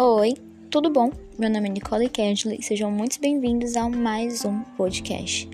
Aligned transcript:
Oi, 0.00 0.34
tudo 0.70 0.90
bom? 0.90 1.10
Meu 1.36 1.50
nome 1.50 1.68
é 1.68 1.72
Nicole 1.72 2.08
Kedley 2.08 2.60
e 2.60 2.62
sejam 2.62 2.88
muito 2.88 3.20
bem-vindos 3.20 3.74
a 3.74 3.88
mais 3.88 4.44
um 4.44 4.60
podcast. 4.76 5.50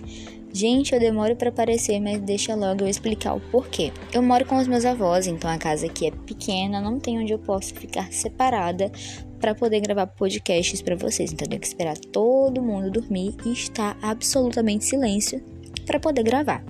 Gente, 0.53 0.93
eu 0.93 1.01
demoro 1.01 1.35
para 1.35 1.49
aparecer, 1.49 1.99
mas 1.99 2.21
deixa 2.21 2.55
logo 2.55 2.85
eu 2.85 2.87
explicar 2.87 3.33
o 3.33 3.41
porquê. 3.41 3.91
Eu 4.13 4.23
moro 4.23 4.45
com 4.45 4.59
os 4.59 4.69
meus 4.69 4.85
avós, 4.85 5.27
então 5.27 5.51
a 5.51 5.57
casa 5.57 5.87
aqui 5.87 6.09
é 6.09 6.11
pequena, 6.11 6.79
não 6.79 7.01
tem 7.01 7.19
onde 7.19 7.33
eu 7.33 7.39
possa 7.39 7.75
ficar 7.75 8.13
separada 8.13 8.93
para 9.41 9.55
poder 9.55 9.81
gravar 9.81 10.09
podcasts 10.09 10.83
para 10.83 10.95
vocês. 10.95 11.33
Então 11.33 11.47
eu 11.47 11.49
tenho 11.49 11.63
que 11.63 11.67
esperar 11.67 11.97
todo 11.97 12.61
mundo 12.61 12.91
dormir 12.91 13.35
e 13.47 13.53
estar 13.55 13.97
absolutamente 14.03 14.85
silêncio 14.85 15.43
para 15.87 15.99
poder 15.99 16.23
gravar. 16.23 16.63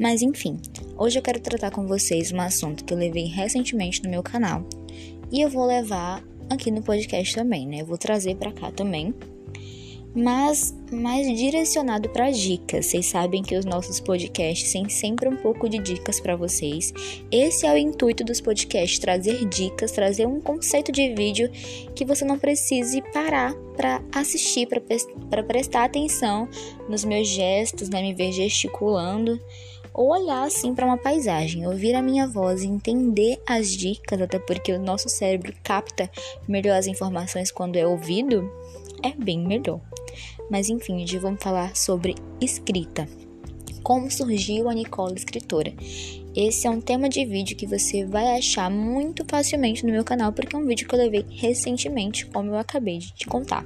Mas 0.00 0.20
enfim, 0.20 0.58
hoje 0.98 1.20
eu 1.20 1.22
quero 1.22 1.38
tratar 1.38 1.70
com 1.70 1.86
vocês 1.86 2.32
um 2.32 2.40
assunto 2.40 2.84
que 2.84 2.92
eu 2.92 2.98
levei 2.98 3.26
recentemente 3.26 4.02
no 4.02 4.10
meu 4.10 4.20
canal 4.24 4.66
e 5.30 5.40
eu 5.40 5.48
vou 5.48 5.64
levar 5.64 6.20
aqui 6.50 6.70
no 6.70 6.82
podcast 6.82 7.34
também, 7.34 7.66
né? 7.66 7.80
Eu 7.82 7.86
vou 7.86 7.98
trazer 7.98 8.36
para 8.36 8.52
cá 8.52 8.70
também. 8.70 9.14
Mas 10.16 10.72
mais 10.92 11.26
direcionado 11.36 12.08
para 12.08 12.30
dicas. 12.30 12.86
Vocês 12.86 13.06
sabem 13.06 13.42
que 13.42 13.56
os 13.56 13.64
nossos 13.64 13.98
podcasts 13.98 14.72
têm 14.72 14.88
sempre 14.88 15.28
um 15.28 15.36
pouco 15.36 15.68
de 15.68 15.78
dicas 15.78 16.20
para 16.20 16.36
vocês. 16.36 16.94
Esse 17.32 17.66
é 17.66 17.72
o 17.72 17.76
intuito 17.76 18.22
dos 18.22 18.40
podcasts, 18.40 19.00
trazer 19.00 19.44
dicas, 19.46 19.90
trazer 19.90 20.26
um 20.26 20.40
conceito 20.40 20.92
de 20.92 21.12
vídeo 21.14 21.50
que 21.96 22.04
você 22.04 22.24
não 22.24 22.38
precise 22.38 23.02
parar 23.12 23.52
para 23.76 24.00
assistir, 24.12 24.68
para 24.68 25.42
prestar 25.42 25.84
atenção 25.84 26.48
nos 26.88 27.04
meus 27.04 27.26
gestos, 27.26 27.88
né, 27.88 28.00
me 28.00 28.14
ver 28.14 28.30
gesticulando 28.30 29.40
ou 29.94 30.10
olhar 30.10 30.42
assim 30.42 30.74
para 30.74 30.84
uma 30.84 30.98
paisagem, 30.98 31.66
ouvir 31.66 31.94
a 31.94 32.02
minha 32.02 32.26
voz 32.26 32.64
entender 32.64 33.40
as 33.46 33.70
dicas, 33.70 34.20
até 34.20 34.38
porque 34.40 34.72
o 34.72 34.78
nosso 34.78 35.08
cérebro 35.08 35.54
capta 35.62 36.10
melhor 36.48 36.76
as 36.76 36.88
informações 36.88 37.52
quando 37.52 37.76
é 37.76 37.86
ouvido, 37.86 38.50
é 39.02 39.12
bem 39.12 39.38
melhor. 39.38 39.80
Mas 40.50 40.68
enfim, 40.68 41.02
hoje 41.02 41.18
vamos 41.18 41.42
falar 41.42 41.76
sobre 41.76 42.16
escrita. 42.40 43.08
Como 43.82 44.10
surgiu 44.10 44.68
a 44.68 44.74
Nicole 44.74 45.14
escritora? 45.14 45.72
Esse 46.34 46.66
é 46.66 46.70
um 46.70 46.80
tema 46.80 47.08
de 47.08 47.24
vídeo 47.24 47.56
que 47.56 47.66
você 47.66 48.04
vai 48.04 48.36
achar 48.36 48.68
muito 48.68 49.24
facilmente 49.28 49.86
no 49.86 49.92
meu 49.92 50.02
canal, 50.02 50.32
porque 50.32 50.56
é 50.56 50.58
um 50.58 50.66
vídeo 50.66 50.88
que 50.88 50.94
eu 50.94 50.98
levei 50.98 51.24
recentemente, 51.30 52.26
como 52.26 52.50
eu 52.50 52.58
acabei 52.58 52.98
de 52.98 53.12
te 53.12 53.26
contar. 53.26 53.64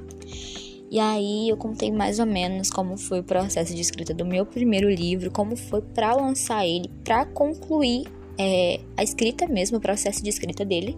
E 0.91 0.99
aí 0.99 1.49
eu 1.49 1.57
contei 1.57 1.93
mais 1.93 2.19
ou 2.19 2.27
menos 2.27 2.71
como 2.71 2.97
foi 2.97 3.21
o 3.21 3.25
processo 3.25 3.75
de 3.75 3.81
escrita 3.81 4.15
do 4.15 4.25
meu 4.25 4.47
primeiro 4.47 4.89
livro, 4.89 5.31
como 5.31 5.57
foi 5.57 5.83
para 5.83 6.15
lançar 6.15 6.67
ele, 6.67 6.91
para 7.05 7.27
concluir 7.27 8.07
é, 8.39 8.81
a 8.97 9.03
escrita 9.03 9.47
mesmo, 9.47 9.79
o 9.79 9.81
processo 9.81 10.23
de 10.23 10.31
escrita 10.31 10.65
dele. 10.65 10.97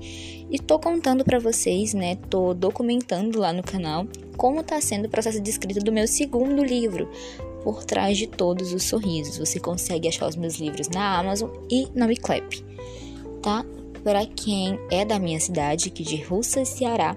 E 0.51 0.59
tô 0.59 0.79
contando 0.79 1.25
para 1.25 1.39
vocês, 1.39 1.95
né? 1.95 2.17
Tô 2.29 2.55
documentando 2.55 3.41
lá 3.41 3.53
no 3.53 3.63
canal 3.63 4.07
como 4.37 4.63
tá 4.63 4.81
sendo 4.81 5.07
o 5.07 5.09
processo 5.11 5.41
de 5.41 5.51
escrita 5.51 5.81
do 5.81 5.93
meu 5.93 6.07
segundo 6.07 6.65
livro, 6.65 7.11
Por 7.65 7.85
Trás 7.85 8.17
de 8.17 8.27
Todos 8.27 8.73
os 8.73 8.85
Sorrisos. 8.85 9.39
Você 9.39 9.59
consegue 9.59 10.09
achar 10.09 10.29
os 10.29 10.37
meus 10.37 10.55
livros 10.59 10.89
na 10.89 11.19
Amazon 11.19 11.51
e 11.71 11.89
na 11.95 12.07
Wiclap, 12.07 12.63
tá? 13.43 13.65
Para 14.05 14.25
quem 14.25 14.79
é 14.91 15.05
da 15.05 15.19
minha 15.19 15.39
cidade, 15.39 15.89
aqui 15.89 16.03
de 16.03 16.17
Russa, 16.23 16.65
Ceará, 16.65 17.17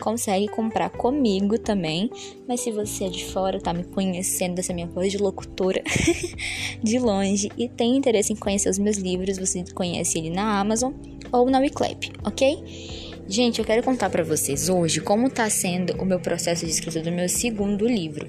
consegue 0.00 0.48
comprar 0.48 0.90
comigo 0.90 1.58
também. 1.58 2.10
Mas 2.48 2.60
se 2.60 2.72
você 2.72 3.04
é 3.04 3.08
de 3.08 3.24
fora, 3.26 3.60
tá 3.60 3.72
me 3.72 3.84
conhecendo 3.84 4.56
dessa 4.56 4.74
minha 4.74 4.88
voz 4.88 5.12
de 5.12 5.18
locutora 5.18 5.82
de 6.82 6.98
longe 6.98 7.50
e 7.56 7.68
tem 7.68 7.96
interesse 7.96 8.32
em 8.32 8.36
conhecer 8.36 8.68
os 8.68 8.78
meus 8.78 8.96
livros, 8.96 9.38
você 9.38 9.62
conhece 9.72 10.18
ele 10.18 10.30
na 10.30 10.58
Amazon 10.58 10.92
ou 11.30 11.48
na 11.48 11.60
Wiclap, 11.60 12.10
ok? 12.24 13.20
Gente, 13.28 13.60
eu 13.60 13.64
quero 13.64 13.82
contar 13.84 14.10
para 14.10 14.24
vocês 14.24 14.68
hoje 14.68 15.00
como 15.00 15.30
tá 15.30 15.48
sendo 15.48 15.92
o 16.02 16.04
meu 16.04 16.18
processo 16.18 16.66
de 16.66 16.72
escrita 16.72 17.00
do 17.00 17.12
meu 17.12 17.28
segundo 17.28 17.86
livro. 17.86 18.26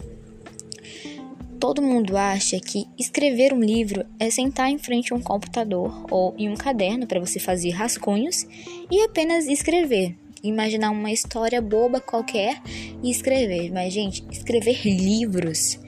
Todo 1.59 1.81
mundo 1.81 2.17
acha 2.17 2.59
que 2.59 2.85
escrever 2.99 3.53
um 3.53 3.59
livro 3.59 4.03
é 4.19 4.29
sentar 4.29 4.69
em 4.69 4.77
frente 4.79 5.13
a 5.13 5.15
um 5.15 5.21
computador 5.21 6.05
ou 6.09 6.33
em 6.35 6.49
um 6.49 6.55
caderno 6.55 7.05
para 7.05 7.19
você 7.19 7.39
fazer 7.39 7.69
rascunhos 7.69 8.47
e 8.89 9.01
apenas 9.03 9.47
escrever, 9.47 10.15
imaginar 10.43 10.91
uma 10.91 11.11
história 11.11 11.61
boba 11.61 11.99
qualquer 11.99 12.61
e 13.03 13.09
escrever. 13.09 13.71
Mas, 13.71 13.93
gente, 13.93 14.23
escrever 14.31 14.81
livros 14.85 15.79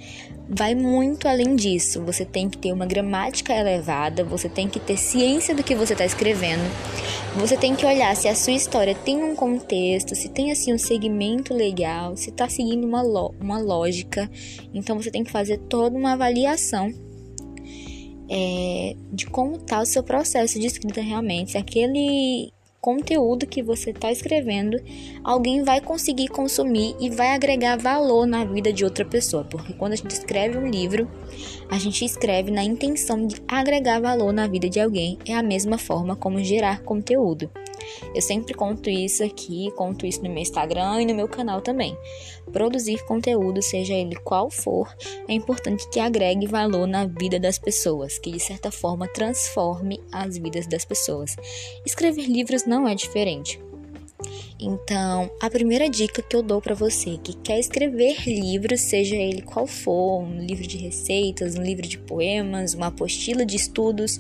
vai 0.48 0.76
muito 0.76 1.28
além 1.28 1.56
disso. 1.56 2.04
Você 2.04 2.26
tem 2.26 2.50
que 2.50 2.58
ter 2.58 2.72
uma 2.72 2.86
gramática 2.86 3.54
elevada, 3.54 4.24
você 4.24 4.50
tem 4.50 4.68
que 4.68 4.80
ter 4.80 4.98
ciência 4.98 5.56
do 5.56 5.64
que 5.64 5.76
você 5.76 5.94
está 5.94 6.06
escrevendo. 6.06 6.64
Você 7.38 7.58
tem 7.58 7.76
que 7.76 7.86
olhar 7.86 8.16
se 8.16 8.28
a 8.28 8.36
sua 8.36 8.54
história 8.54 8.94
tem 8.94 9.24
um 9.24 9.36
contexto, 9.36 10.16
se 10.16 10.30
tem 10.30 10.52
assim 10.52 10.74
um 10.74 10.78
segmento 10.78 11.54
legal, 11.54 12.16
se 12.16 12.30
está 12.30 12.48
seguindo 12.48 12.86
uma, 12.86 13.02
uma 13.42 13.58
lógica. 13.60 14.30
Então 14.74 15.02
você 15.02 15.10
tem 15.10 15.24
que 15.24 15.32
fazer 15.32 15.58
toda 15.58 15.98
uma 15.98 16.14
avaliação 16.14 16.94
é, 18.30 18.96
de 19.12 19.26
como 19.26 19.56
está 19.56 19.82
o 19.82 19.86
seu 19.86 20.04
processo 20.04 20.60
de 20.60 20.68
escrita 20.68 21.02
realmente. 21.02 21.52
Se 21.52 21.58
aquele 21.58 22.54
conteúdo 22.84 23.48
que 23.48 23.64
você 23.64 23.92
está 23.92 24.12
escrevendo, 24.12 24.78
alguém 25.24 25.64
vai 25.64 25.80
conseguir 25.80 26.28
consumir 26.28 26.94
e 27.00 27.10
vai 27.10 27.30
agregar 27.30 27.78
valor 27.78 28.26
na 28.26 28.44
vida 28.44 28.74
de 28.74 28.84
outra 28.84 29.06
pessoa. 29.06 29.46
Porque 29.46 29.72
quando 29.72 29.94
a 29.94 29.96
gente 29.96 30.12
escreve 30.12 30.58
um 30.58 30.68
livro, 30.68 31.10
a 31.70 31.80
gente 31.80 32.04
escreve 32.04 32.52
na 32.52 32.62
intenção 32.62 33.26
de 33.26 33.42
agregar 33.48 34.02
valor 34.02 34.34
na 34.34 34.48
vida 34.48 34.68
de 34.68 34.82
alguém. 34.82 35.18
É 35.26 35.34
a 35.34 35.42
mesma 35.42 35.78
forma 35.78 36.14
como 36.14 36.44
gerar 36.44 36.82
conteúdo. 36.82 37.50
Eu 38.14 38.22
sempre 38.22 38.54
conto 38.54 38.90
isso 38.90 39.24
aqui, 39.24 39.72
conto 39.76 40.06
isso 40.06 40.22
no 40.24 40.30
meu 40.30 40.42
Instagram 40.42 41.02
e 41.02 41.06
no 41.06 41.16
meu 41.16 41.28
canal 41.28 41.62
também. 41.62 41.98
Produzir 42.52 43.04
conteúdo, 43.06 43.62
seja 43.62 43.94
ele 43.94 44.16
qual 44.16 44.50
for, 44.50 44.94
é 45.28 45.34
importante 45.34 45.90
que 45.90 46.00
agregue 46.00 46.48
valor 46.48 46.88
na 46.88 47.06
vida 47.06 47.40
das 47.40 47.58
pessoas, 47.58 48.18
que 48.20 48.32
de 48.32 48.40
certa 48.40 48.72
forma 48.72 49.08
transforme 49.08 50.02
as 50.12 50.38
vidas 50.38 50.68
das 50.68 50.86
pessoas. 50.86 51.36
Escrever 51.86 52.28
livros 52.28 52.66
não 52.66 52.88
é 52.88 52.96
diferente. 52.96 53.60
Então, 54.60 55.30
a 55.42 55.50
primeira 55.50 55.90
dica 55.90 56.22
que 56.22 56.36
eu 56.36 56.42
dou 56.42 56.62
para 56.62 56.74
você 56.74 57.18
que 57.22 57.34
quer 57.34 57.60
escrever 57.60 58.24
livros, 58.26 58.82
seja 58.82 59.16
ele 59.16 59.42
qual 59.42 59.68
for, 59.68 60.22
um 60.22 60.40
livro 60.40 60.66
de 60.66 60.78
receitas, 60.78 61.56
um 61.56 61.64
livro 61.64 61.88
de 61.88 61.98
poemas, 61.98 62.74
uma 62.74 62.88
apostila 62.88 63.46
de 63.46 63.58
estudos, 63.58 64.20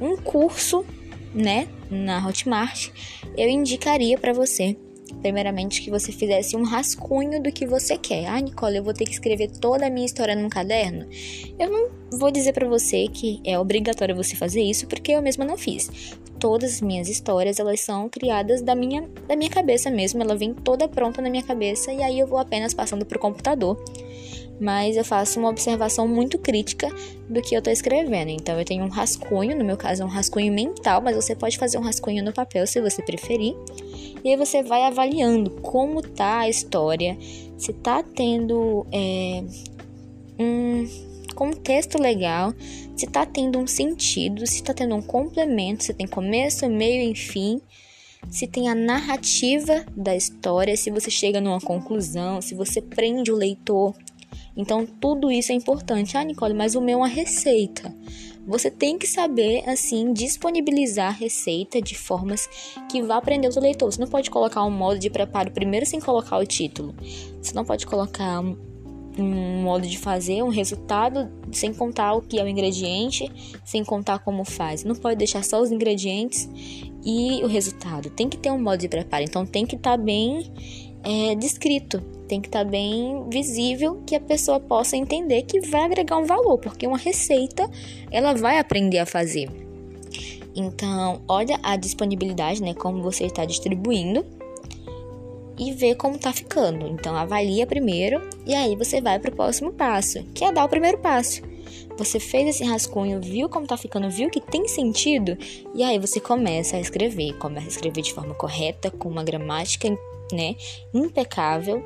um 0.00 0.16
curso 0.16 0.84
né, 1.34 1.68
na 1.90 2.26
Hotmart, 2.26 2.90
eu 3.36 3.48
indicaria 3.48 4.16
para 4.16 4.32
você, 4.32 4.76
primeiramente, 5.20 5.82
que 5.82 5.90
você 5.90 6.12
fizesse 6.12 6.56
um 6.56 6.62
rascunho 6.62 7.42
do 7.42 7.50
que 7.50 7.66
você 7.66 7.98
quer. 7.98 8.26
Ah, 8.26 8.40
Nicole, 8.40 8.76
eu 8.76 8.84
vou 8.84 8.94
ter 8.94 9.04
que 9.04 9.12
escrever 9.12 9.50
toda 9.50 9.86
a 9.86 9.90
minha 9.90 10.06
história 10.06 10.36
num 10.36 10.48
caderno? 10.48 11.06
Eu 11.58 11.70
não 11.70 11.90
vou 12.18 12.30
dizer 12.30 12.52
para 12.52 12.68
você 12.68 13.08
que 13.08 13.40
é 13.44 13.58
obrigatório 13.58 14.14
você 14.14 14.36
fazer 14.36 14.62
isso, 14.62 14.86
porque 14.86 15.12
eu 15.12 15.20
mesma 15.20 15.44
não 15.44 15.58
fiz. 15.58 15.90
Todas 16.38 16.74
as 16.74 16.80
minhas 16.80 17.08
histórias, 17.08 17.58
elas 17.58 17.80
são 17.80 18.08
criadas 18.08 18.62
da 18.62 18.74
minha, 18.74 19.08
da 19.26 19.34
minha 19.34 19.50
cabeça 19.50 19.90
mesmo, 19.90 20.22
ela 20.22 20.36
vem 20.36 20.52
toda 20.52 20.88
pronta 20.88 21.20
na 21.20 21.30
minha 21.30 21.42
cabeça 21.42 21.92
e 21.92 22.02
aí 22.02 22.18
eu 22.18 22.26
vou 22.26 22.38
apenas 22.38 22.74
passando 22.74 23.04
pro 23.04 23.18
computador 23.18 23.82
mas 24.60 24.96
eu 24.96 25.04
faço 25.04 25.38
uma 25.38 25.48
observação 25.48 26.06
muito 26.06 26.38
crítica 26.38 26.88
do 27.28 27.40
que 27.42 27.54
eu 27.54 27.58
estou 27.58 27.72
escrevendo. 27.72 28.30
Então 28.30 28.58
eu 28.58 28.64
tenho 28.64 28.84
um 28.84 28.88
rascunho, 28.88 29.56
no 29.56 29.64
meu 29.64 29.76
caso 29.76 30.02
é 30.02 30.06
um 30.06 30.08
rascunho 30.08 30.52
mental, 30.52 31.00
mas 31.02 31.16
você 31.16 31.34
pode 31.34 31.58
fazer 31.58 31.78
um 31.78 31.82
rascunho 31.82 32.24
no 32.24 32.32
papel 32.32 32.66
se 32.66 32.80
você 32.80 33.02
preferir. 33.02 33.54
E 34.22 34.30
aí 34.30 34.36
você 34.36 34.62
vai 34.62 34.82
avaliando 34.82 35.50
como 35.50 36.00
tá 36.00 36.40
a 36.40 36.48
história, 36.48 37.16
se 37.58 37.72
tá 37.72 38.02
tendo 38.02 38.86
é, 38.92 39.44
um 40.38 40.88
contexto 41.34 42.00
legal, 42.00 42.54
se 42.96 43.06
tá 43.06 43.26
tendo 43.26 43.58
um 43.58 43.66
sentido, 43.66 44.46
se 44.46 44.62
tá 44.62 44.72
tendo 44.72 44.94
um 44.94 45.02
complemento, 45.02 45.84
se 45.84 45.92
tem 45.92 46.06
começo, 46.06 46.68
meio 46.68 47.10
e 47.10 47.14
fim 47.14 47.60
se 48.30 48.46
tem 48.46 48.68
a 48.68 48.74
narrativa 48.74 49.84
da 49.96 50.16
história, 50.16 50.76
se 50.76 50.90
você 50.90 51.10
chega 51.10 51.40
numa 51.40 51.60
conclusão, 51.60 52.40
se 52.40 52.54
você 52.54 52.80
prende 52.80 53.30
o 53.30 53.36
leitor 53.36 53.94
então, 54.56 54.86
tudo 54.86 55.30
isso 55.30 55.52
é 55.52 55.54
importante. 55.54 56.16
Ah, 56.16 56.24
Nicole, 56.24 56.54
mas 56.54 56.74
o 56.74 56.80
meu 56.80 56.94
é 56.94 57.02
uma 57.02 57.08
receita. 57.08 57.94
Você 58.46 58.70
tem 58.70 58.98
que 58.98 59.06
saber, 59.06 59.68
assim, 59.68 60.12
disponibilizar 60.12 61.08
a 61.08 61.16
receita 61.16 61.80
de 61.80 61.96
formas 61.96 62.48
que 62.90 63.02
vá 63.02 63.16
aprender 63.16 63.48
o 63.48 63.52
seu 63.52 63.62
leitor. 63.62 63.90
Você 63.90 64.00
não 64.00 64.08
pode 64.08 64.30
colocar 64.30 64.62
um 64.64 64.70
modo 64.70 64.98
de 64.98 65.08
preparo 65.08 65.50
primeiro 65.50 65.86
sem 65.86 65.98
colocar 65.98 66.38
o 66.38 66.46
título. 66.46 66.94
Você 67.40 67.54
não 67.54 67.64
pode 67.64 67.86
colocar 67.86 68.40
um, 68.40 68.56
um 69.18 69.62
modo 69.62 69.86
de 69.86 69.98
fazer, 69.98 70.42
um 70.42 70.50
resultado, 70.50 71.32
sem 71.50 71.72
contar 71.72 72.12
o 72.12 72.20
que 72.20 72.38
é 72.38 72.44
o 72.44 72.48
ingrediente, 72.48 73.32
sem 73.64 73.82
contar 73.82 74.18
como 74.18 74.44
faz. 74.44 74.84
Não 74.84 74.94
pode 74.94 75.16
deixar 75.16 75.42
só 75.42 75.60
os 75.60 75.72
ingredientes 75.72 76.48
e 77.02 77.42
o 77.42 77.46
resultado. 77.46 78.10
Tem 78.10 78.28
que 78.28 78.36
ter 78.36 78.50
um 78.50 78.60
modo 78.60 78.78
de 78.78 78.88
preparo. 78.88 79.24
Então, 79.24 79.46
tem 79.46 79.64
que 79.64 79.76
estar 79.76 79.96
tá 79.96 80.02
bem 80.02 80.52
é, 81.04 81.34
descrito 81.34 82.00
tem 82.26 82.40
que 82.40 82.48
estar 82.48 82.64
tá 82.64 82.70
bem 82.70 83.28
visível 83.28 84.02
que 84.06 84.16
a 84.16 84.20
pessoa 84.20 84.58
possa 84.58 84.96
entender 84.96 85.42
que 85.42 85.60
vai 85.60 85.82
agregar 85.82 86.16
um 86.16 86.24
valor, 86.24 86.58
porque 86.58 86.86
uma 86.86 86.98
receita 86.98 87.70
ela 88.10 88.34
vai 88.34 88.58
aprender 88.58 88.98
a 88.98 89.06
fazer. 89.06 89.48
Então, 90.56 91.20
olha 91.28 91.58
a 91.62 91.76
disponibilidade, 91.76 92.62
né, 92.62 92.74
como 92.74 93.02
você 93.02 93.24
está 93.26 93.44
distribuindo. 93.44 94.24
e 95.56 95.70
ver 95.70 95.94
como 95.94 96.18
tá 96.18 96.32
ficando. 96.32 96.84
Então 96.88 97.14
avalia 97.14 97.64
primeiro 97.64 98.20
e 98.44 98.52
aí 98.52 98.74
você 98.74 99.00
vai 99.00 99.20
para 99.20 99.30
o 99.30 99.36
próximo 99.36 99.72
passo, 99.72 100.20
que 100.34 100.44
é 100.44 100.50
dar 100.50 100.64
o 100.64 100.68
primeiro 100.68 100.98
passo. 100.98 101.42
Você 101.96 102.18
fez 102.18 102.48
esse 102.48 102.64
rascunho, 102.64 103.20
viu 103.20 103.48
como 103.48 103.66
tá 103.66 103.76
ficando, 103.76 104.10
viu 104.10 104.28
que 104.28 104.40
tem 104.40 104.66
sentido, 104.66 105.36
e 105.74 105.82
aí 105.82 105.98
você 105.98 106.20
começa 106.20 106.76
a 106.76 106.80
escrever, 106.80 107.34
começa 107.38 107.66
a 107.66 107.70
escrever 107.70 108.02
de 108.02 108.12
forma 108.12 108.34
correta, 108.34 108.90
com 108.90 109.08
uma 109.08 109.22
gramática, 109.22 109.88
né, 110.32 110.56
impecável. 110.92 111.84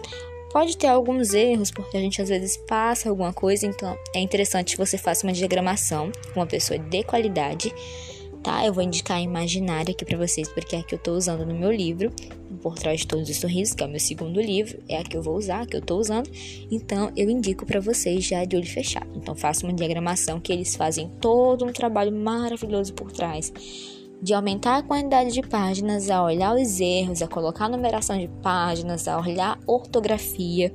Pode 0.50 0.78
ter 0.78 0.86
alguns 0.86 1.34
erros, 1.34 1.70
porque 1.70 1.96
a 1.96 2.00
gente 2.00 2.22
às 2.22 2.30
vezes 2.30 2.56
passa 2.56 3.10
alguma 3.10 3.34
coisa, 3.34 3.66
então 3.66 3.96
é 4.14 4.20
interessante 4.20 4.72
que 4.72 4.78
você 4.78 4.96
faça 4.96 5.26
uma 5.26 5.32
diagramação 5.32 6.10
com 6.32 6.40
uma 6.40 6.46
pessoa 6.46 6.78
de 6.78 7.02
qualidade 7.04 7.74
tá? 8.48 8.64
Eu 8.64 8.72
vou 8.72 8.82
indicar 8.82 9.18
a 9.18 9.20
imaginária 9.20 9.92
aqui 9.92 10.06
para 10.06 10.16
vocês, 10.16 10.48
porque 10.48 10.74
é 10.74 10.78
a 10.78 10.82
que 10.82 10.94
eu 10.94 10.98
tô 10.98 11.12
usando 11.12 11.44
no 11.44 11.54
meu 11.54 11.70
livro, 11.70 12.10
Por 12.62 12.78
Trás 12.78 13.00
de 13.00 13.06
Todos 13.06 13.28
os 13.28 13.36
Sorrisos, 13.36 13.74
que 13.74 13.84
é 13.84 13.86
o 13.86 13.90
meu 13.90 14.00
segundo 14.00 14.40
livro, 14.40 14.82
é 14.88 14.96
a 14.96 15.04
que 15.04 15.18
eu 15.18 15.22
vou 15.22 15.36
usar, 15.36 15.60
a 15.60 15.66
que 15.66 15.76
eu 15.76 15.82
tô 15.82 15.98
usando. 15.98 16.30
Então, 16.70 17.12
eu 17.14 17.28
indico 17.28 17.66
para 17.66 17.78
vocês 17.78 18.24
já 18.24 18.46
de 18.46 18.56
olho 18.56 18.66
fechado. 18.66 19.10
Então, 19.14 19.34
faça 19.34 19.66
uma 19.66 19.74
diagramação 19.74 20.40
que 20.40 20.50
eles 20.50 20.74
fazem 20.74 21.10
todo 21.20 21.66
um 21.66 21.72
trabalho 21.74 22.10
maravilhoso 22.10 22.94
por 22.94 23.12
trás. 23.12 23.52
De 24.22 24.32
aumentar 24.32 24.78
a 24.78 24.82
quantidade 24.82 25.30
de 25.30 25.42
páginas, 25.42 26.08
a 26.08 26.24
olhar 26.24 26.56
os 26.56 26.80
erros, 26.80 27.20
a 27.20 27.28
colocar 27.28 27.66
a 27.66 27.68
numeração 27.68 28.18
de 28.18 28.28
páginas, 28.42 29.06
a 29.06 29.20
olhar 29.20 29.58
a 29.58 29.70
ortografia. 29.70 30.72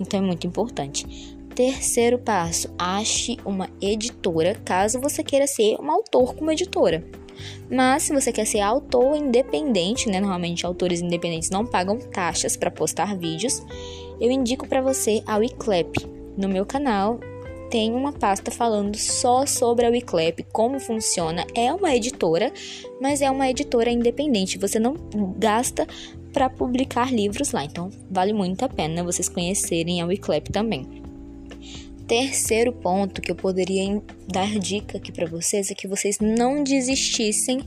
Então, 0.00 0.18
é 0.18 0.22
muito 0.22 0.44
importante. 0.44 1.35
Terceiro 1.56 2.18
passo: 2.18 2.68
ache 2.78 3.38
uma 3.42 3.70
editora 3.80 4.54
caso 4.62 5.00
você 5.00 5.24
queira 5.24 5.46
ser 5.46 5.80
um 5.80 5.90
autor 5.90 6.34
como 6.34 6.52
editora. 6.52 7.02
Mas 7.70 8.02
se 8.02 8.12
você 8.12 8.30
quer 8.30 8.44
ser 8.44 8.60
autor 8.60 9.16
independente, 9.16 10.06
né, 10.08 10.20
normalmente 10.20 10.66
autores 10.66 11.00
independentes 11.00 11.48
não 11.48 11.64
pagam 11.64 11.98
taxas 11.98 12.58
para 12.58 12.70
postar 12.70 13.16
vídeos, 13.16 13.62
eu 14.20 14.30
indico 14.30 14.68
para 14.68 14.82
você 14.82 15.22
a 15.26 15.36
Wiclap. 15.38 15.96
No 16.36 16.46
meu 16.46 16.66
canal 16.66 17.18
tem 17.70 17.90
uma 17.94 18.12
pasta 18.12 18.50
falando 18.50 18.96
só 18.96 19.46
sobre 19.46 19.86
a 19.86 19.88
Wiclap, 19.88 20.42
como 20.52 20.78
funciona. 20.78 21.46
É 21.54 21.72
uma 21.72 21.94
editora, 21.96 22.52
mas 23.00 23.22
é 23.22 23.30
uma 23.30 23.48
editora 23.48 23.90
independente. 23.90 24.58
Você 24.58 24.78
não 24.78 24.94
gasta 25.38 25.86
para 26.34 26.50
publicar 26.50 27.10
livros 27.10 27.52
lá, 27.52 27.64
então 27.64 27.88
vale 28.10 28.34
muito 28.34 28.62
a 28.62 28.68
pena 28.68 29.02
vocês 29.02 29.26
conhecerem 29.26 30.02
a 30.02 30.06
Wiclap 30.06 30.50
também. 30.50 31.05
Terceiro 32.06 32.72
ponto 32.72 33.20
que 33.20 33.32
eu 33.32 33.34
poderia 33.34 34.00
dar 34.28 34.58
dica 34.58 34.96
aqui 34.98 35.10
para 35.10 35.26
vocês 35.26 35.70
é 35.70 35.74
que 35.74 35.88
vocês 35.88 36.20
não 36.20 36.62
desistissem 36.62 37.60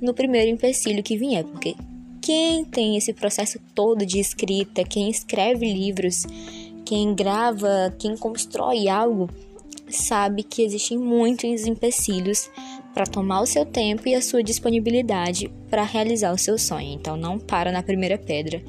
no 0.00 0.14
primeiro 0.14 0.48
empecilho 0.48 1.02
que 1.02 1.16
vier, 1.16 1.44
porque 1.44 1.74
quem 2.20 2.64
tem 2.64 2.96
esse 2.96 3.12
processo 3.12 3.58
todo 3.74 4.06
de 4.06 4.20
escrita, 4.20 4.84
quem 4.84 5.10
escreve 5.10 5.72
livros, 5.72 6.24
quem 6.84 7.14
grava, 7.14 7.92
quem 7.98 8.16
constrói 8.16 8.88
algo, 8.88 9.28
sabe 9.88 10.44
que 10.44 10.62
existem 10.62 10.96
muitos 10.96 11.66
empecilhos 11.66 12.48
para 12.94 13.06
tomar 13.06 13.40
o 13.40 13.46
seu 13.46 13.64
tempo 13.64 14.08
e 14.08 14.14
a 14.14 14.22
sua 14.22 14.42
disponibilidade 14.42 15.50
para 15.68 15.84
realizar 15.84 16.32
o 16.32 16.38
seu 16.38 16.58
sonho. 16.58 16.92
Então 16.92 17.16
não 17.16 17.38
para 17.38 17.72
na 17.72 17.82
primeira 17.82 18.18
pedra 18.18 18.62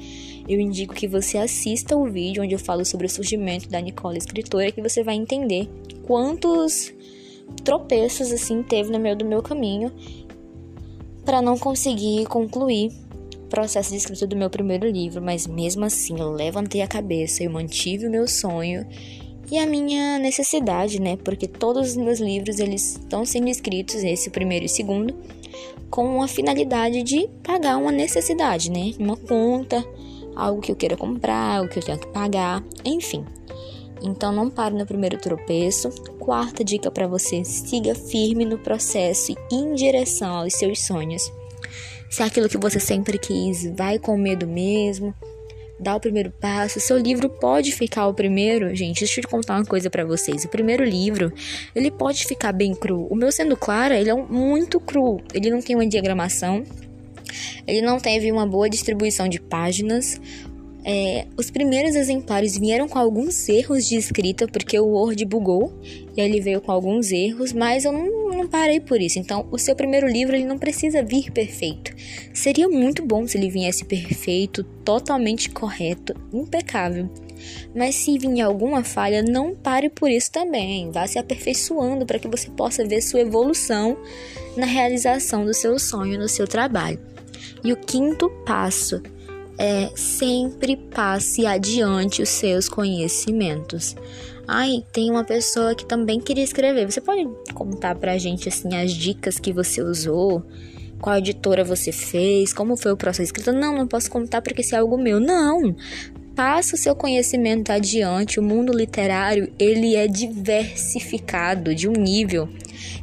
eu 0.48 0.60
indico 0.60 0.94
que 0.94 1.06
você 1.06 1.38
assista 1.38 1.96
o 1.96 2.10
vídeo 2.10 2.42
onde 2.42 2.54
eu 2.54 2.58
falo 2.58 2.84
sobre 2.84 3.06
o 3.06 3.10
surgimento 3.10 3.68
da 3.68 3.80
Nicole 3.80 4.18
escritora, 4.18 4.72
que 4.72 4.82
você 4.82 5.02
vai 5.02 5.14
entender 5.14 5.68
quantos 6.02 6.92
tropeços 7.64 8.32
assim 8.32 8.62
teve 8.62 8.90
no 8.90 8.98
meio 8.98 9.16
do 9.16 9.24
meu 9.24 9.42
caminho 9.42 9.92
para 11.24 11.40
não 11.40 11.56
conseguir 11.56 12.26
concluir 12.26 12.90
o 13.36 13.48
processo 13.48 13.90
de 13.90 13.96
escrita 13.96 14.26
do 14.26 14.34
meu 14.34 14.50
primeiro 14.50 14.88
livro, 14.88 15.22
mas 15.22 15.46
mesmo 15.46 15.84
assim 15.84 16.18
eu 16.18 16.32
levantei 16.32 16.82
a 16.82 16.88
cabeça, 16.88 17.44
eu 17.44 17.50
mantive 17.50 18.06
o 18.06 18.10
meu 18.10 18.26
sonho 18.26 18.86
e 19.52 19.58
a 19.58 19.66
minha 19.66 20.18
necessidade, 20.18 20.98
né? 20.98 21.18
Porque 21.22 21.46
todos 21.46 21.90
os 21.90 21.96
meus 21.98 22.18
livros 22.18 22.58
eles 22.58 22.92
estão 22.92 23.22
sendo 23.22 23.50
escritos, 23.50 23.96
esse 23.96 24.30
primeiro 24.30 24.64
e 24.64 24.68
segundo, 24.68 25.14
com 25.90 26.22
a 26.22 26.26
finalidade 26.26 27.02
de 27.02 27.28
pagar 27.42 27.76
uma 27.76 27.92
necessidade, 27.92 28.70
né? 28.70 28.94
Uma 28.98 29.14
conta, 29.14 29.84
algo 30.34 30.62
que 30.62 30.72
eu 30.72 30.76
queira 30.76 30.96
comprar, 30.96 31.58
algo 31.58 31.68
que 31.70 31.78
eu 31.78 31.82
tenha 31.82 31.98
que 31.98 32.06
pagar, 32.06 32.64
enfim. 32.82 33.26
Então 34.02 34.32
não 34.32 34.48
pare 34.48 34.74
no 34.74 34.86
primeiro 34.86 35.18
tropeço. 35.18 35.90
Quarta 36.18 36.64
dica 36.64 36.90
para 36.90 37.06
você: 37.06 37.44
siga 37.44 37.94
firme 37.94 38.46
no 38.46 38.56
processo 38.56 39.32
e 39.32 39.54
em 39.54 39.74
direção 39.74 40.32
aos 40.36 40.54
seus 40.54 40.80
sonhos. 40.80 41.30
Se 42.08 42.22
é 42.22 42.24
aquilo 42.24 42.48
que 42.48 42.56
você 42.56 42.80
sempre 42.80 43.18
quis, 43.18 43.70
vai 43.76 43.98
com 43.98 44.16
medo 44.16 44.46
mesmo. 44.46 45.14
Dá 45.82 45.96
o 45.96 46.00
primeiro 46.00 46.30
passo. 46.30 46.78
Seu 46.78 46.96
livro 46.96 47.28
pode 47.28 47.72
ficar 47.72 48.06
o 48.06 48.14
primeiro, 48.14 48.72
gente. 48.72 49.00
Deixa 49.00 49.18
eu 49.18 49.24
te 49.24 49.28
contar 49.28 49.56
uma 49.56 49.64
coisa 49.64 49.90
para 49.90 50.04
vocês. 50.04 50.44
O 50.44 50.48
primeiro 50.48 50.84
livro, 50.84 51.32
ele 51.74 51.90
pode 51.90 52.24
ficar 52.24 52.52
bem 52.52 52.72
cru. 52.72 53.08
O 53.10 53.16
meu 53.16 53.32
sendo 53.32 53.56
clara, 53.56 53.98
ele 53.98 54.08
é 54.08 54.14
muito 54.14 54.78
cru. 54.78 55.20
Ele 55.34 55.50
não 55.50 55.60
tem 55.60 55.74
uma 55.74 55.84
diagramação, 55.84 56.62
ele 57.66 57.82
não 57.82 57.98
teve 57.98 58.30
uma 58.30 58.46
boa 58.46 58.70
distribuição 58.70 59.28
de 59.28 59.40
páginas. 59.40 60.20
É, 60.84 61.26
os 61.36 61.50
primeiros 61.50 61.96
exemplares 61.96 62.56
vieram 62.56 62.88
com 62.88 62.98
alguns 62.98 63.48
erros 63.48 63.86
de 63.86 63.96
escrita, 63.96 64.46
porque 64.46 64.78
o 64.78 64.86
Word 64.86 65.24
bugou 65.24 65.72
e 66.16 66.20
ele 66.20 66.40
veio 66.40 66.60
com 66.60 66.70
alguns 66.70 67.10
erros, 67.10 67.52
mas 67.52 67.84
eu 67.84 67.92
não, 67.92 68.21
não 68.42 68.48
parei 68.48 68.80
por 68.80 69.00
isso. 69.00 69.18
Então, 69.18 69.46
o 69.50 69.58
seu 69.58 69.74
primeiro 69.76 70.06
livro 70.06 70.34
ele 70.34 70.44
não 70.44 70.58
precisa 70.58 71.02
vir 71.02 71.30
perfeito. 71.30 71.92
Seria 72.34 72.68
muito 72.68 73.04
bom 73.04 73.26
se 73.26 73.38
ele 73.38 73.48
viesse 73.48 73.84
perfeito, 73.84 74.64
totalmente 74.84 75.48
correto, 75.48 76.14
impecável. 76.32 77.08
Mas 77.74 77.94
se 77.94 78.18
vir 78.18 78.40
alguma 78.40 78.82
falha, 78.82 79.22
não 79.22 79.54
pare 79.54 79.88
por 79.88 80.10
isso 80.10 80.30
também. 80.30 80.90
Vá 80.90 81.06
se 81.06 81.18
aperfeiçoando 81.18 82.04
para 82.04 82.18
que 82.18 82.28
você 82.28 82.50
possa 82.50 82.84
ver 82.84 83.00
sua 83.00 83.20
evolução 83.20 83.96
na 84.56 84.66
realização 84.66 85.44
do 85.44 85.54
seu 85.54 85.78
sonho 85.78 86.18
no 86.18 86.28
seu 86.28 86.46
trabalho. 86.46 87.00
E 87.64 87.72
o 87.72 87.76
quinto 87.76 88.28
passo 88.44 89.02
é 89.58 89.90
sempre 89.94 90.76
passe 90.76 91.46
adiante 91.46 92.22
os 92.22 92.28
seus 92.28 92.68
conhecimentos. 92.68 93.94
Ai, 94.46 94.84
tem 94.92 95.10
uma 95.10 95.24
pessoa 95.24 95.74
que 95.74 95.84
também 95.84 96.20
queria 96.20 96.44
escrever. 96.44 96.90
Você 96.90 97.00
pode 97.00 97.28
contar 97.54 97.94
pra 97.94 98.18
gente 98.18 98.48
assim 98.48 98.74
as 98.74 98.92
dicas 98.92 99.38
que 99.38 99.52
você 99.52 99.80
usou? 99.82 100.42
Qual 101.00 101.16
editora 101.16 101.64
você 101.64 101.90
fez? 101.90 102.52
Como 102.52 102.76
foi 102.76 102.92
o 102.92 102.96
processo 102.96 103.32
de 103.32 103.38
escrita? 103.40 103.52
Não, 103.52 103.76
não 103.76 103.88
posso 103.88 104.10
contar 104.10 104.42
porque 104.42 104.62
isso 104.62 104.74
é 104.74 104.78
algo 104.78 104.96
meu. 104.96 105.18
Não. 105.18 105.74
Passa 106.34 106.74
o 106.74 106.78
seu 106.78 106.94
conhecimento 106.94 107.70
adiante. 107.70 108.40
O 108.40 108.42
mundo 108.42 108.72
literário, 108.72 109.52
ele 109.58 109.96
é 109.96 110.06
diversificado 110.06 111.74
de 111.74 111.88
um 111.88 111.92
nível 111.92 112.48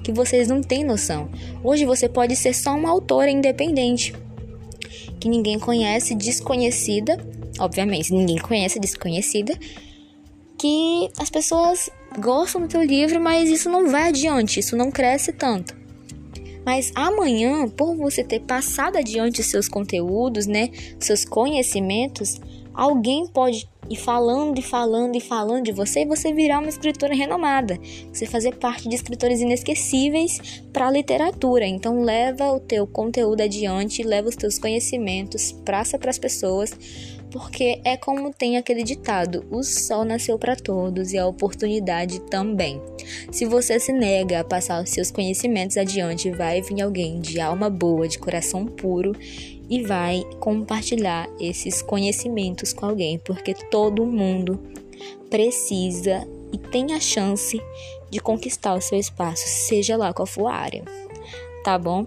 que 0.04 0.12
vocês 0.12 0.48
não 0.48 0.62
têm 0.62 0.84
noção. 0.84 1.30
Hoje 1.64 1.86
você 1.86 2.08
pode 2.10 2.36
ser 2.36 2.54
só 2.54 2.76
uma 2.76 2.90
autora 2.90 3.30
independente 3.30 4.14
que 5.20 5.28
ninguém 5.28 5.60
conhece, 5.60 6.16
desconhecida, 6.16 7.18
obviamente, 7.60 8.14
ninguém 8.14 8.38
conhece, 8.38 8.80
desconhecida, 8.80 9.58
que 10.60 11.10
as 11.18 11.30
pessoas 11.30 11.90
gostam 12.20 12.62
do 12.62 12.68
teu 12.68 12.84
livro, 12.84 13.20
mas 13.20 13.50
isso 13.50 13.70
não 13.70 13.90
vai 13.90 14.10
adiante, 14.10 14.60
isso 14.60 14.76
não 14.76 14.92
cresce 14.92 15.32
tanto. 15.32 15.80
Mas 16.66 16.92
amanhã, 16.94 17.68
por 17.68 17.96
você 17.96 18.24
ter 18.24 18.42
passado 18.42 18.98
adiante 18.98 19.42
seus 19.42 19.68
conteúdos, 19.68 20.46
né, 20.46 20.70
seus 21.00 21.24
conhecimentos, 21.24 22.40
alguém 22.74 23.26
pode 23.28 23.68
ir 23.90 23.96
falando 23.96 24.60
e 24.60 24.62
falando 24.62 25.16
e 25.16 25.20
falando 25.20 25.64
de 25.64 25.72
você 25.72 26.02
e 26.02 26.06
você 26.06 26.32
virar 26.32 26.60
uma 26.60 26.70
escritora 26.70 27.16
renomada. 27.16 27.80
Você 28.14 28.26
fazer 28.26 28.56
parte 28.56 28.88
de 28.88 28.96
escritores 28.96 29.42
inesquecíveis 29.42 30.62
para 30.72 30.88
a 30.88 30.92
literatura. 30.92 31.66
Então 31.66 32.04
leva 32.04 32.52
o 32.52 32.60
teu 32.60 32.86
conteúdo 32.86 33.42
adiante, 33.42 34.04
leva 34.04 34.30
os 34.30 34.36
teus 34.36 34.60
conhecimentos, 34.60 35.52
praça 35.66 35.98
para 35.98 36.12
as 36.12 36.20
pessoas, 36.20 36.72
porque 37.32 37.80
é 37.84 37.96
como 37.96 38.34
tem 38.34 38.58
aquele 38.58 38.84
ditado: 38.84 39.46
o 39.52 39.64
sol 39.64 40.04
nasceu 40.04 40.38
para 40.38 40.56
todos 40.56 41.14
e 41.14 41.18
a 41.18 41.26
oportunidade 41.26 42.20
também. 42.22 42.82
Se 43.32 43.46
você 43.46 43.80
se 43.80 43.92
nega 43.92 44.40
a 44.40 44.44
passar 44.44 44.84
os 44.84 44.90
seus 44.90 45.12
conhecimentos 45.12 45.78
adiante, 45.78 46.32
vai 46.32 46.62
vir 46.62 46.82
alguém 46.82 47.20
de 47.20 47.40
alma 47.40 47.70
boa, 47.70 48.08
de 48.08 48.20
coração 48.20 48.66
puro 48.66 49.14
e 49.70 49.84
vai 49.84 50.24
compartilhar 50.40 51.30
esses 51.40 51.82
conhecimentos 51.82 52.74
com 52.74 52.88
alguém, 52.88 53.20
porque 53.20 53.54
todo 53.54 54.06
mundo 54.06 54.60
precisa 55.30 56.28
e 56.52 56.58
tem 56.58 56.94
a 56.94 57.00
chance 57.00 57.62
de 58.10 58.20
conquistar 58.20 58.74
o 58.74 58.82
seu 58.82 58.98
espaço, 58.98 59.44
seja 59.46 59.96
lá 59.96 60.12
qual 60.12 60.26
for 60.26 60.48
a 60.48 60.56
área. 60.56 60.84
Tá 61.64 61.78
bom? 61.78 62.04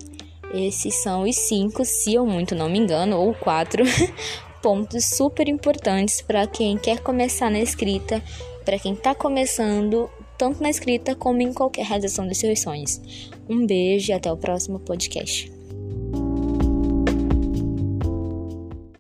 Esses 0.53 0.97
são 0.97 1.23
os 1.23 1.37
cinco, 1.37 1.85
se 1.85 2.15
eu 2.15 2.27
muito 2.27 2.55
não 2.55 2.69
me 2.69 2.79
engano, 2.79 3.17
ou 3.17 3.33
quatro 3.33 3.85
pontos 4.63 5.05
super 5.05 5.49
importantes 5.49 6.23
para 6.23 6.47
quem 6.47 6.79
quer 6.79 7.01
começar 7.01 7.51
na 7.51 7.61
escrita, 7.61 8.23
para 8.65 8.79
quem 8.79 8.95
está 8.95 9.15
começando 9.15 10.09
tanto 10.39 10.63
na 10.63 10.71
escrita 10.71 11.15
como 11.15 11.43
em 11.43 11.53
qualquer 11.53 11.87
realização 11.87 12.27
dos 12.27 12.39
seus 12.39 12.61
sonhos. 12.61 13.01
Um 13.49 13.67
beijo 13.67 14.11
e 14.11 14.15
até 14.15 14.33
o 14.33 14.37
próximo 14.37 14.79
podcast. 14.81 15.62